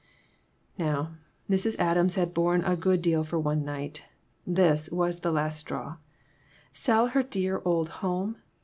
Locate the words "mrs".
1.47-1.75